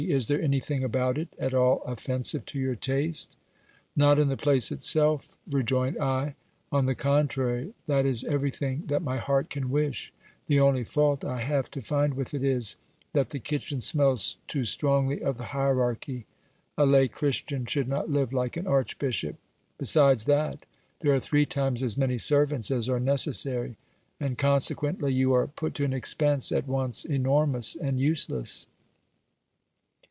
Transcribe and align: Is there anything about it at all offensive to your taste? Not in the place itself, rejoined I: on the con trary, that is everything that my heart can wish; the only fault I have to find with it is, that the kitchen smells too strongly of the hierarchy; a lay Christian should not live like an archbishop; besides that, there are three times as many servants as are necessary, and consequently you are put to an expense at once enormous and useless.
Is 0.07 0.25
there 0.25 0.41
anything 0.41 0.83
about 0.83 1.19
it 1.19 1.29
at 1.37 1.53
all 1.53 1.83
offensive 1.83 2.43
to 2.47 2.59
your 2.59 2.73
taste? 2.73 3.37
Not 3.95 4.17
in 4.17 4.29
the 4.29 4.35
place 4.35 4.71
itself, 4.71 5.37
rejoined 5.49 5.99
I: 5.99 6.33
on 6.71 6.87
the 6.87 6.95
con 6.95 7.27
trary, 7.27 7.73
that 7.85 8.03
is 8.03 8.23
everything 8.23 8.85
that 8.87 9.03
my 9.03 9.17
heart 9.17 9.51
can 9.51 9.69
wish; 9.69 10.11
the 10.47 10.59
only 10.59 10.83
fault 10.83 11.23
I 11.23 11.41
have 11.43 11.69
to 11.71 11.81
find 11.83 12.15
with 12.15 12.33
it 12.33 12.43
is, 12.43 12.77
that 13.13 13.29
the 13.29 13.37
kitchen 13.37 13.79
smells 13.79 14.37
too 14.47 14.65
strongly 14.65 15.21
of 15.21 15.37
the 15.37 15.45
hierarchy; 15.53 16.25
a 16.79 16.87
lay 16.87 17.07
Christian 17.07 17.67
should 17.67 17.87
not 17.87 18.09
live 18.09 18.33
like 18.33 18.57
an 18.57 18.65
archbishop; 18.65 19.35
besides 19.77 20.25
that, 20.25 20.65
there 21.01 21.13
are 21.13 21.19
three 21.19 21.45
times 21.45 21.83
as 21.83 21.95
many 21.95 22.17
servants 22.17 22.71
as 22.71 22.89
are 22.89 22.99
necessary, 22.99 23.77
and 24.19 24.39
consequently 24.39 25.13
you 25.13 25.31
are 25.33 25.45
put 25.45 25.75
to 25.75 25.85
an 25.85 25.93
expense 25.93 26.51
at 26.51 26.67
once 26.67 27.05
enormous 27.05 27.75
and 27.75 27.99
useless. 27.99 28.65